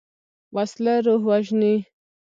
وسله 0.55 0.95
روح 1.05 1.21
وژني 1.29 1.75